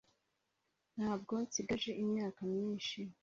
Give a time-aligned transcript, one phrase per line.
[0.95, 2.99] Ntabwo nsigaje imyaka myinshi.